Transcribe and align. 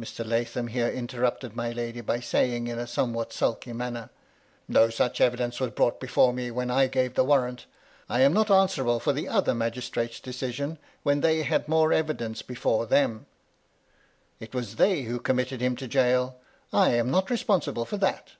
Mr. 0.00 0.26
Lathom 0.26 0.68
here 0.68 0.88
interrupted 0.88 1.54
my 1.54 1.70
lady, 1.70 2.00
by 2.00 2.18
saying, 2.18 2.66
in 2.66 2.78
a 2.78 2.86
somewhat 2.86 3.30
sulky 3.30 3.74
manner,— 3.74 4.00
MY 4.00 4.00
LADY 4.00 4.12
LUDLOW. 4.80 4.86
57 4.86 4.86
"No 4.86 4.88
such 4.90 5.20
evidence 5.20 5.60
was 5.60 5.70
brought 5.72 6.00
before 6.00 6.32
me 6.32 6.50
when 6.50 6.70
I 6.70 6.86
gave 6.86 7.12
the 7.12 7.24
warrant. 7.24 7.66
I 8.08 8.22
am 8.22 8.32
not 8.32 8.50
answerable 8.50 8.98
for 9.00 9.12
the 9.12 9.28
other 9.28 9.54
magistrates' 9.54 10.18
decision, 10.18 10.78
when 11.02 11.20
they 11.20 11.42
had 11.42 11.68
more 11.68 11.92
evidence 11.92 12.40
before 12.40 12.86
them. 12.86 13.26
It 14.38 14.54
was 14.54 14.76
they 14.76 15.02
who 15.02 15.20
committed 15.20 15.60
him 15.60 15.76
to 15.76 15.86
gaoh 15.86 16.36
I 16.72 16.94
am 16.94 17.10
not 17.10 17.28
responsible 17.28 17.84
for 17.84 17.98
that." 17.98 18.30